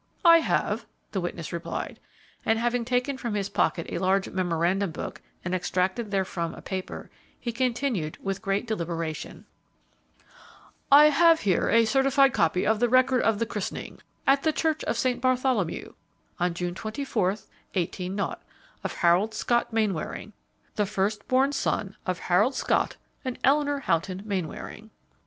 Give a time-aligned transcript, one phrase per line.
[0.25, 1.99] "I have," the witness replied,
[2.43, 7.11] and having taken from his pocket a large memorandum book and extracted therefrom a paper,
[7.39, 9.45] he continued, with great deliberation,
[10.91, 14.83] "I have here a certified copy of the record of the christening, at the church
[14.85, 15.21] of St.
[15.21, 15.93] Bartholomew,
[16.39, 17.35] on June 24,
[17.75, 20.33] 18, of Harold Scott Mainwaring,
[20.77, 24.89] the first born son of Harold Scott and Eleanor Houghton Mainwaring."